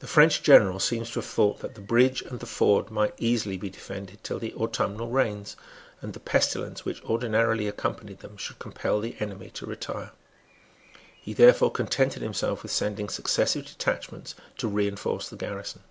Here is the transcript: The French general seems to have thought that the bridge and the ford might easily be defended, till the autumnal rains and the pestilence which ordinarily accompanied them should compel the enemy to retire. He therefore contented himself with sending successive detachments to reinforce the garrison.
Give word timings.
The 0.00 0.08
French 0.08 0.42
general 0.42 0.80
seems 0.80 1.10
to 1.12 1.20
have 1.20 1.24
thought 1.24 1.60
that 1.60 1.76
the 1.76 1.80
bridge 1.80 2.22
and 2.22 2.40
the 2.40 2.44
ford 2.44 2.90
might 2.90 3.14
easily 3.18 3.56
be 3.56 3.70
defended, 3.70 4.24
till 4.24 4.40
the 4.40 4.52
autumnal 4.54 5.10
rains 5.10 5.56
and 6.00 6.12
the 6.12 6.18
pestilence 6.18 6.84
which 6.84 7.00
ordinarily 7.04 7.68
accompanied 7.68 8.18
them 8.18 8.36
should 8.36 8.58
compel 8.58 8.98
the 8.98 9.14
enemy 9.20 9.50
to 9.50 9.64
retire. 9.64 10.10
He 11.14 11.34
therefore 11.34 11.70
contented 11.70 12.20
himself 12.20 12.64
with 12.64 12.72
sending 12.72 13.08
successive 13.08 13.64
detachments 13.66 14.34
to 14.56 14.66
reinforce 14.66 15.28
the 15.28 15.36
garrison. 15.36 15.84